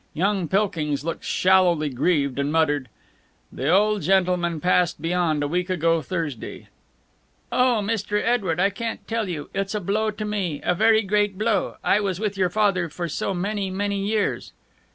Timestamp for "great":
11.03-11.37